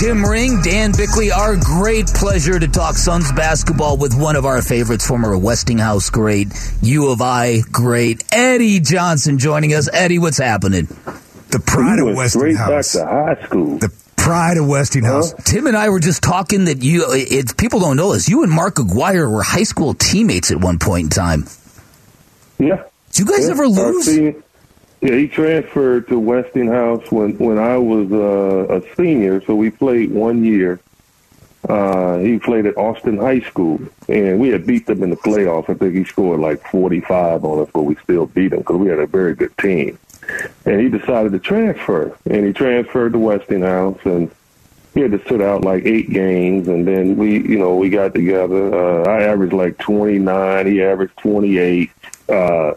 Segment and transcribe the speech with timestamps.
[0.00, 1.30] Tim Ring, Dan Bickley.
[1.30, 6.48] Our great pleasure to talk Suns basketball with one of our favorites, former Westinghouse great,
[6.80, 9.90] U of I great, Eddie Johnson joining us.
[9.92, 10.86] Eddie, what's happening?
[11.50, 12.92] The pride of went straight back Westinghouse.
[12.92, 13.76] to high school.
[13.78, 15.34] The pride of Westinghouse.
[15.44, 18.26] Tim and I were just talking that you, it, people don't know this.
[18.26, 21.44] You and Mark Aguirre were high school teammates at one point in time.
[22.58, 22.84] yeah.
[23.12, 24.06] Did you guys Yeah, ever our lose?
[25.00, 30.10] Yeah, he transferred to Westinghouse when when I was uh, a senior, so we played
[30.10, 30.80] one year.
[31.68, 35.68] Uh, he played at Austin High School, and we had beat them in the playoffs.
[35.68, 38.88] I think he scored like 45 on us, but we still beat them because we
[38.88, 39.98] had a very good team.
[40.64, 44.30] And he decided to transfer, and he transferred to Westinghouse, and
[44.94, 48.14] he had to sit out like eight games, and then we, you know, we got
[48.14, 48.74] together.
[48.74, 51.90] Uh, I averaged like 29, he averaged 28.
[52.28, 52.72] Uh,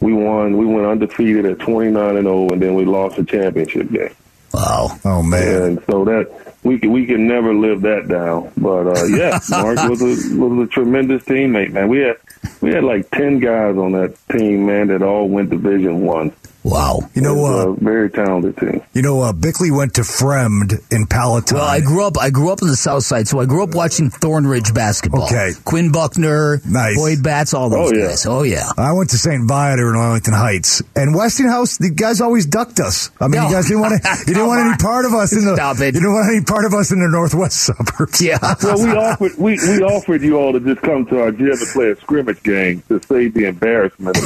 [0.00, 0.56] we won.
[0.56, 4.14] We went undefeated at 29 and 0, and then we lost the championship game.
[4.52, 4.98] Wow.
[5.04, 5.62] Oh man.
[5.62, 8.52] And so that we can we can never live that down.
[8.56, 11.88] But uh, yeah, Mark was a was a tremendous teammate, man.
[11.88, 12.16] We had
[12.60, 16.32] we had like 10 guys on that team, man, that all went Division One.
[16.62, 17.00] Wow.
[17.14, 18.82] You know, It uh, very talented team.
[18.92, 21.56] you know, uh, Bickley went to Fremd in Palatine.
[21.58, 22.18] Well, I grew up.
[22.18, 25.24] I grew up in the South Side, so I grew up watching Thornridge basketball.
[25.24, 25.52] Okay.
[25.64, 26.96] Quinn Buckner, Nice.
[26.96, 28.08] Boyd Batts, all those Oh, yeah.
[28.08, 28.26] guys.
[28.26, 28.68] Oh yeah.
[28.76, 29.48] I went to St.
[29.48, 31.78] Viator in Arlington Heights, and Westinghouse.
[31.78, 33.10] The guys always ducked us.
[33.20, 33.48] I mean, No.
[33.48, 34.08] you guys didn't want to.
[34.30, 35.56] You didn't want any part of us in the.
[35.56, 35.94] Stop it.
[35.94, 38.20] You didn't want any part of us in the northwest suburbs.
[38.20, 38.38] Yeah.
[38.62, 41.66] Well, we offered we, we offered you all to just come to our gym and
[41.72, 44.16] play a scrimmage game to save the embarrassment.
[44.16, 44.22] Of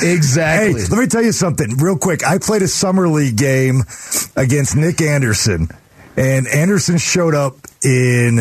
[0.00, 0.37] Hey, exactly.
[0.90, 2.26] Let me tell you something real quick.
[2.26, 3.82] I played a summer league game
[4.36, 5.68] against Nick Anderson,
[6.16, 8.40] and Anderson showed up in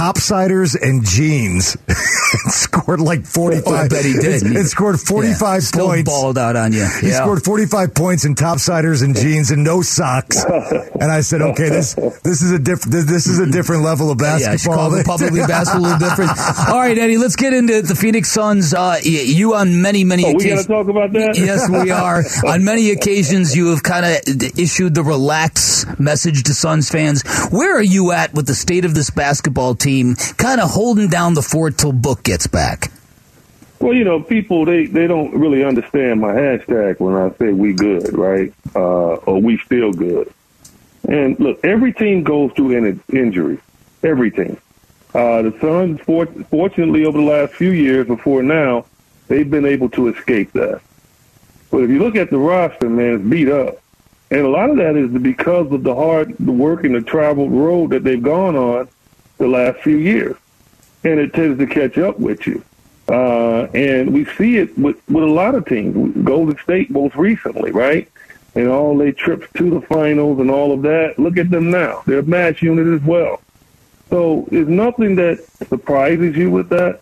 [0.00, 1.76] topsiders and jeans
[2.54, 3.66] scored like 45.
[3.72, 4.42] I bet he did.
[4.42, 5.58] And, and scored 45 Yeah.
[5.60, 6.10] Still points.
[6.10, 6.86] balled out on you.
[7.00, 7.20] He yeah.
[7.20, 10.44] scored 45 points in topsiders and jeans and no socks.
[11.00, 14.10] And I said, okay, this this is a different this, this is a different level
[14.10, 14.90] of basketball.
[14.90, 16.30] Chicago Public League basketball a little different.
[16.68, 18.74] All right, Eddie, let's get into the Phoenix Suns.
[18.74, 20.66] Uh, you on many, many Oh, we got to occasions.
[20.66, 21.38] talk about that.
[21.38, 22.22] Yes, we are.
[22.52, 27.22] On many occasions, you have kind of issued the relax message to Suns fans.
[27.50, 29.89] Where are you at with the state of this basketball team,
[30.36, 32.90] kind of holding down the fort till Book gets back?
[33.80, 37.72] Well, you know, people they they don't really understand my hashtag when I say we
[37.72, 38.52] good, right?
[38.74, 40.32] Uh, or we still good.
[41.08, 43.58] And look, every team goes through an injury.
[44.02, 44.58] Every team.
[45.14, 48.84] Uh, the Suns, for, fortunately, over the last few years before now,
[49.26, 50.80] they've been able to escape that.
[51.70, 53.78] But if you look at the roster, man, it's beat up.
[54.30, 57.50] And a lot of that is because of the hard the work and the traveled
[57.50, 58.88] road that they've gone on
[59.40, 60.36] the last few years.
[61.02, 62.62] And it tends to catch up with you.
[63.08, 66.24] Uh, and we see it with, with a lot of teams.
[66.24, 68.08] Golden State most recently, right?
[68.54, 71.18] And all their trips to the finals and all of that.
[71.18, 72.02] Look at them now.
[72.06, 73.40] They're a match unit as well.
[74.10, 77.00] So there's nothing that surprises you with that.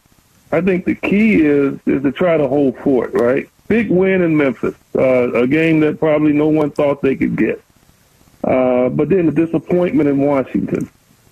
[0.52, 3.48] I think the key is is to try to hold fort, right?
[3.66, 7.62] Big win in Memphis, uh, a game that probably no one thought they could get.
[8.44, 10.88] Uh, but then the disappointment in Washington.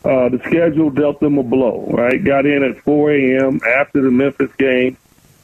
[0.07, 2.23] Uh, the schedule dealt them a blow, right?
[2.23, 3.61] Got in at 4 a.m.
[3.67, 4.97] after the Memphis game.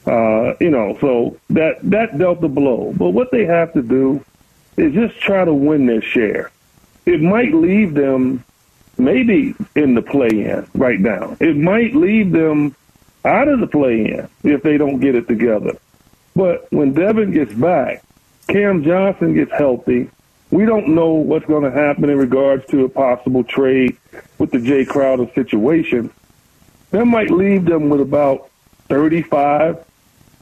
[0.05, 2.93] Uh, you know, so that that dealt a blow.
[2.95, 4.23] But what they have to do
[4.77, 6.49] is just try to win their share.
[7.05, 8.45] It might leave them
[8.97, 11.35] maybe in the play-in right now.
[11.41, 12.73] It might leave them
[13.25, 15.77] out of the play-in if they don't get it together.
[16.37, 18.01] But when Devin gets back,
[18.47, 20.09] Cam Johnson gets healthy.
[20.51, 23.97] We don't know what's going to happen in regards to a possible trade
[24.43, 26.11] with the Jae Crowder situation.
[26.91, 28.49] That might leave them with about
[28.89, 29.85] 35,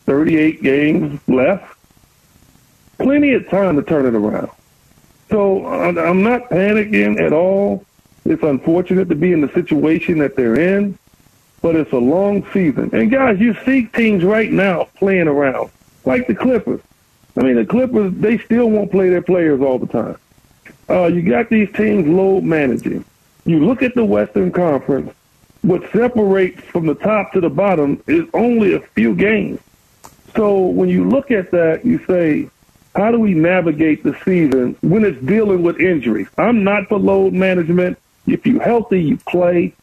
[0.08, 1.78] 38 games left.
[2.98, 4.50] Plenty of time to turn it around.
[5.30, 7.86] So I'm not panicking at all.
[8.26, 10.98] It's unfortunate to be in the situation that they're in,
[11.62, 12.90] but it's a long season.
[12.94, 15.70] And guys, you see teams right now playing around,
[16.06, 16.82] like the Clippers.
[17.38, 20.18] I mean, the Clippers, they still won't play their players all the time.
[20.90, 23.06] Uh, you got these teams load managing.
[23.46, 25.14] You look at the Western Conference,
[25.62, 29.60] what separates from the top to the bottom is only a few games.
[30.36, 32.50] So when you look at that, you say,
[32.96, 36.28] how do we navigate the season when it's dealing with injuries?
[36.38, 37.98] I'm not for load management.
[38.28, 39.74] If you're healthy, you play.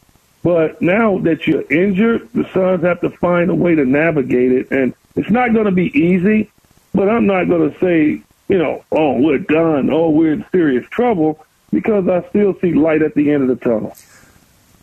[0.43, 4.71] But now that you're injured, the Suns have to find a way to navigate it.
[4.71, 6.51] And it's not going to be easy,
[6.95, 9.91] but I'm not going to say, you know, oh, we're done.
[9.91, 13.65] Oh, we're in serious trouble because I still see light at the end of the
[13.65, 13.97] tunnel.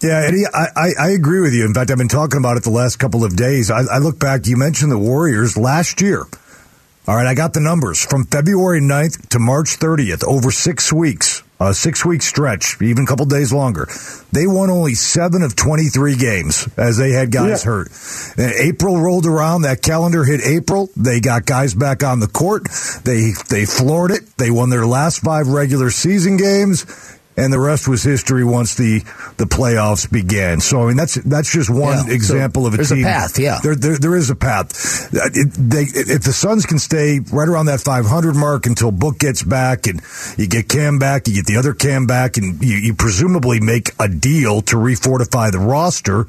[0.01, 1.65] Yeah, Eddie, I, I, I agree with you.
[1.65, 3.71] In fact, I've been talking about it the last couple of days.
[3.71, 6.25] I, I look back, you mentioned the Warriors last year.
[7.07, 11.43] All right, I got the numbers from February 9th to March 30th, over six weeks.
[11.59, 13.87] A six week stretch, even a couple days longer.
[14.31, 17.71] They won only seven of 23 games as they had guys yeah.
[17.71, 17.91] hurt.
[18.37, 20.89] And April rolled around, that calendar hit April.
[20.95, 22.67] They got guys back on the court.
[23.03, 24.37] They, they floored it.
[24.37, 28.99] They won their last five regular season games and the rest was history once the
[29.37, 30.59] the playoffs began.
[30.59, 33.03] So I mean that's that's just one yeah, example so of a there's team.
[33.03, 33.59] There's a path, yeah.
[33.61, 35.13] There, there, there is a path.
[35.13, 39.43] It, they, if the Suns can stay right around that 500 mark until Book gets
[39.43, 40.01] back, and
[40.37, 43.91] you get Cam back, you get the other Cam back, and you, you presumably make
[43.99, 46.25] a deal to refortify the roster.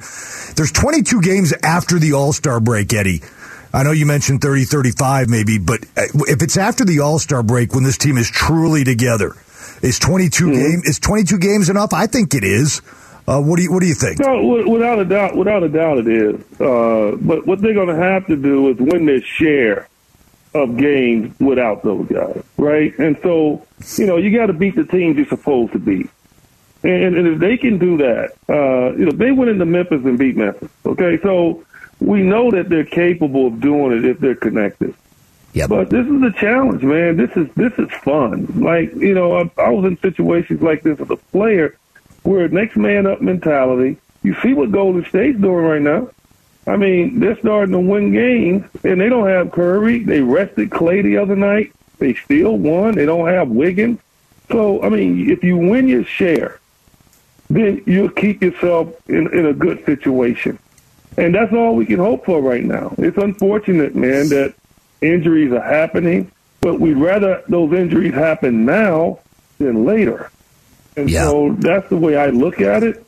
[0.54, 3.22] There's 22 games after the All Star break, Eddie.
[3.72, 7.42] I know you mentioned 30, 35 maybe, but uh, if it's after the All Star
[7.42, 9.36] break when this team is truly together
[9.82, 10.52] is 22 mm-hmm.
[10.54, 11.92] game is 22 games enough?
[11.92, 12.82] I think it is.
[13.28, 14.20] Uh, what do you What do you think?
[14.20, 16.60] No, without a doubt, without a doubt, it is.
[16.60, 19.88] Uh, but what they're going to have to do is win their share
[20.54, 22.96] of games without those guys, right?
[22.98, 26.08] And so, you know, you got to beat the teams you're supposed to beat.
[26.82, 30.18] And, and if they can do that, uh, you know, they went into Memphis and
[30.18, 30.70] beat Memphis.
[30.84, 31.64] Okay, so
[32.00, 34.94] we know that they're capable of doing it if they're connected.
[35.56, 35.70] Yep.
[35.70, 37.16] But this is a challenge, man.
[37.16, 38.44] This is this is fun.
[38.60, 41.78] Like you know, I, I was in situations like this as a player,
[42.24, 43.96] where next man up mentality.
[44.22, 46.10] You see what Golden State's doing right now.
[46.66, 50.00] I mean, they're starting to win games, and they don't have Curry.
[50.00, 51.72] They rested Clay the other night.
[51.96, 52.94] They still won.
[52.94, 53.98] They don't have Wiggins.
[54.50, 56.60] So, I mean, if you win your share,
[57.48, 60.58] then you'll keep yourself in, in a good situation.
[61.16, 62.94] And that's all we can hope for right now.
[62.98, 64.54] It's unfortunate, man, that
[65.00, 69.20] injuries are happening, but we'd rather those injuries happen now
[69.58, 70.30] than later.
[70.96, 71.24] And yeah.
[71.24, 73.04] so that's the way I look at it.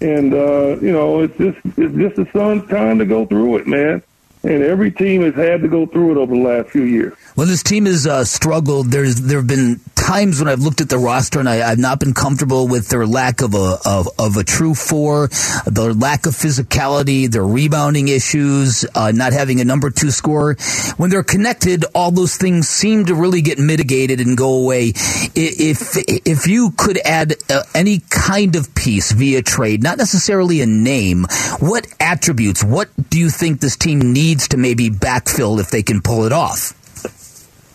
[0.00, 3.66] And uh, you know, it's just it's just the Suns' time to go through it,
[3.66, 4.02] man.
[4.42, 7.14] And every team has had to go through it over the last few years.
[7.34, 8.88] Well, this team has uh, struggled.
[8.88, 11.98] There's there have been times when I've looked at the roster and I, have not
[11.98, 15.28] been comfortable with their lack of a of, of, a true four,
[15.66, 20.54] their lack of physicality, their rebounding issues, uh, not having a number two scorer.
[20.96, 24.92] When they're connected, all those things seem to really get mitigated and go away.
[25.34, 30.66] If if you could add uh, any kind of piece via trade, not necessarily a
[30.66, 31.26] name,
[31.58, 36.00] what attributes, what do you think this team needs to maybe backfill if they can
[36.00, 36.75] pull it off?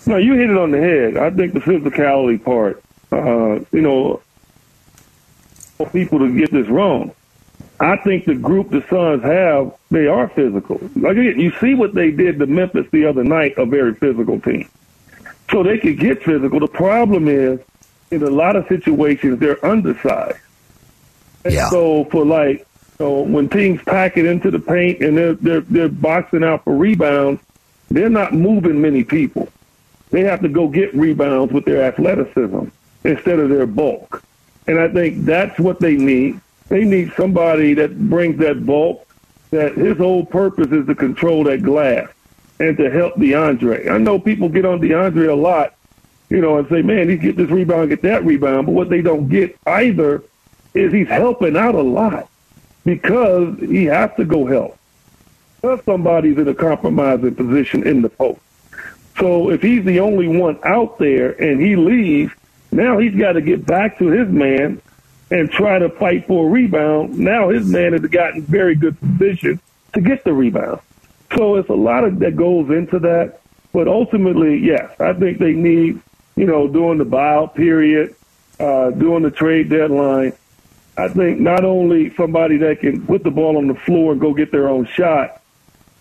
[0.06, 1.18] No, you hit it on the head.
[1.18, 4.22] I think the physicality part, uh, you know,
[5.78, 7.14] for people to get this wrong.
[7.80, 10.80] I think the group the Suns have, they are physical.
[10.96, 14.70] Like you see what they did to Memphis the other night, a very physical team.
[15.52, 16.60] So they could get physical.
[16.60, 17.60] The problem is,
[18.12, 20.38] in a lot of situations, they're undersized.
[21.44, 21.70] And yeah.
[21.70, 22.68] so for like,
[22.98, 26.76] so when teams pack it into the paint and they're, they're, they're boxing out for
[26.76, 27.42] rebounds,
[27.90, 29.51] they're not moving many people.
[30.12, 32.66] They have to go get rebounds with their athleticism
[33.04, 34.24] instead of their bulk.
[34.68, 36.40] And I think that's what they need.
[36.70, 39.08] They need somebody that brings that bulk,
[39.50, 42.10] that his whole purpose is to control that glass
[42.60, 43.90] and to help DeAndre.
[43.90, 45.76] I know people get on DeAndre a lot,
[46.30, 48.68] you know, and say, man, he get this rebound, get that rebound.
[48.68, 50.24] But what they don't get either
[50.74, 52.30] is he's helping out a lot
[52.86, 54.78] because he has to go help.
[55.86, 58.40] Somebody's in a compromising position in the post.
[59.18, 62.34] So if he's the only one out there and he leaves,
[62.72, 64.82] now he's got to get back to his man
[65.30, 67.18] and try to fight for a rebound.
[67.18, 69.60] Now his man has gotten very good position
[69.94, 70.80] to get the rebound.
[71.38, 73.40] So it's a lot of that goes into that.
[73.74, 76.02] But ultimately, yes, I think they need,
[76.36, 78.16] you know, during the buyout period,
[78.60, 80.34] uh, during the trade deadline,
[80.98, 84.34] I think not only somebody that can put the ball on the floor and go
[84.34, 85.42] get their own shot,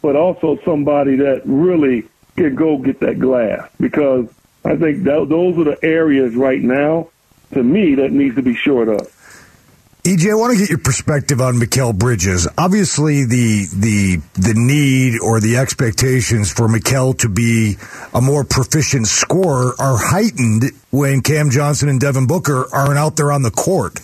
[0.02, 2.04] but also somebody that really
[2.40, 4.26] can go get that glass because
[4.64, 7.08] I think that, those are the areas right now,
[7.52, 9.06] to me, that needs to be shored up.
[10.02, 12.48] EJ, I want to get your perspective on Mikal Bridges.
[12.56, 17.76] Obviously, the the the need or the expectations for Mikal to be
[18.14, 23.30] a more proficient scorer are heightened when Cam Johnson and Devin Booker aren't out there
[23.30, 24.00] on the court.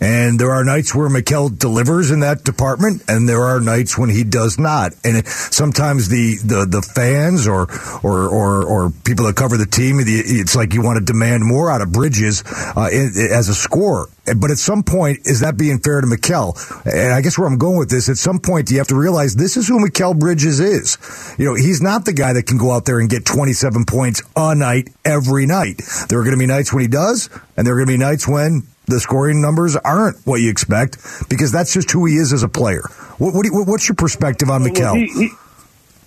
[0.00, 4.10] And there are nights where Mikal delivers in that department, and there are nights when
[4.10, 4.92] he does not.
[5.04, 7.68] And sometimes the, the, the fans or,
[8.02, 11.70] or, or, or people that cover the team, it's like you want to demand more
[11.70, 14.08] out of Bridges uh, as a scorer.
[14.36, 16.54] But at some point, is that being fair to Mikal?
[16.84, 19.34] And I guess where I'm going with this, at some point, you have to realize
[19.34, 20.98] this is who Mikal Bridges is.
[21.38, 24.22] You know, he's not the guy that can go out there and get 27 points
[24.36, 25.80] a night every night.
[26.08, 27.98] There are going to be nights when he does, and there are going to be
[27.98, 32.32] nights when the scoring numbers aren't what you expect because that's just who he is
[32.32, 32.82] as a player.
[33.18, 34.96] What, what you, what's your perspective on Mikal?
[34.96, 35.30] He,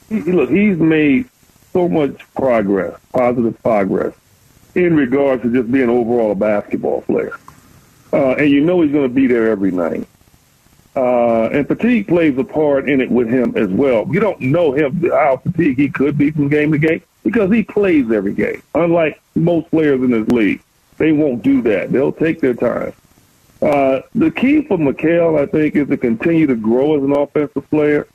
[0.10, 1.30] he, he, look, he's made
[1.74, 4.14] so much progress, positive progress,
[4.76, 7.38] in regards to just being overall a basketball player.
[8.14, 10.08] Uh, and you know he's going to be there every night.
[10.94, 14.06] Uh, and fatigue plays a part in it with him as well.
[14.12, 17.64] You don't know him how fatigued he could be from game to game because he
[17.64, 18.62] plays every game.
[18.76, 20.62] Unlike most players in this league,
[20.98, 21.92] they won't do that.
[21.92, 22.94] They'll take their time.
[23.62, 27.70] Uh, the key for Mikal, I think, is to continue to grow as an offensive
[27.70, 28.08] player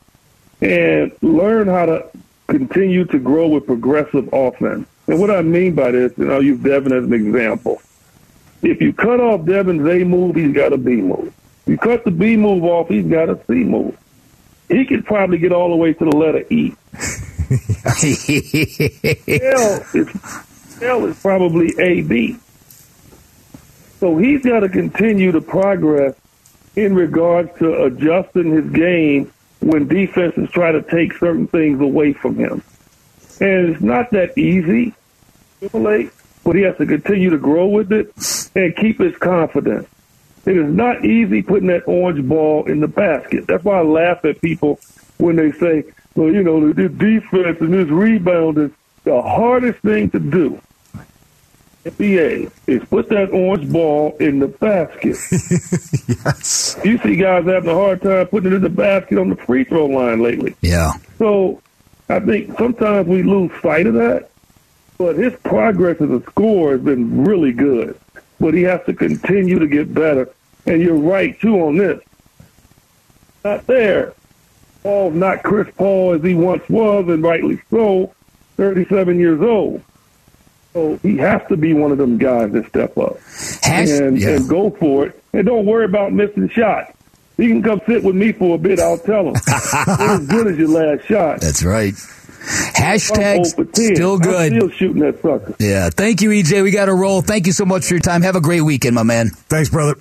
[0.60, 2.10] and learn how to
[2.48, 4.86] continue to grow with progressive offense.
[5.06, 7.80] And what I mean by this, and I'll use Devin as an example.
[8.62, 11.25] If you cut off Devin's A move, he's got a B move.
[11.66, 13.96] You cut the B move off, he's got a C move.
[14.68, 16.74] He could probably get all the way to the letter E.
[19.42, 22.36] L is L is probably A B.
[24.00, 26.14] So he's got to continue to progress
[26.74, 32.36] in regards to adjusting his game when defenses try to take certain things away from
[32.36, 32.62] him.
[33.40, 34.94] And it's not that easy,
[35.72, 38.12] but he has to continue to grow with it
[38.54, 39.88] and keep his confidence.
[40.46, 43.46] It is not easy putting that orange ball in the basket.
[43.48, 44.78] That's why I laugh at people
[45.18, 45.84] when they say,
[46.14, 48.70] well, you know, this defense and this rebound is
[49.04, 50.60] the hardest thing to do.
[51.84, 55.16] NBA is put that orange ball in the basket.
[56.08, 56.76] yes.
[56.84, 59.64] You see guys having a hard time putting it in the basket on the free
[59.64, 60.56] throw line lately.
[60.62, 60.92] Yeah.
[61.18, 61.62] So
[62.08, 64.30] I think sometimes we lose sight of that.
[64.98, 67.98] But his progress as a scorer has been really good.
[68.38, 70.28] But he has to continue to get better.
[70.66, 72.00] And you're right, too, on this.
[73.44, 74.12] Not there.
[74.82, 78.12] Paul's not Chris Paul as he once was, and rightly so,
[78.56, 79.82] 37 years old.
[80.72, 83.18] So he has to be one of them guys that step up
[83.62, 84.30] Hash- and, yeah.
[84.36, 85.22] and go for it.
[85.32, 86.92] And don't worry about missing shots.
[87.36, 88.78] He can come sit with me for a bit.
[88.78, 89.36] I'll tell him.
[89.46, 91.40] As good as your last shot.
[91.40, 91.94] That's right.
[92.78, 93.94] I'm Hashtag 0 for 10.
[93.96, 94.52] still I'm good.
[94.52, 95.54] still shooting that sucker.
[95.58, 95.90] Yeah.
[95.90, 96.62] Thank you, EJ.
[96.62, 97.22] We got to roll.
[97.22, 98.22] Thank you so much for your time.
[98.22, 99.30] Have a great weekend, my man.
[99.48, 99.96] Thanks, brother.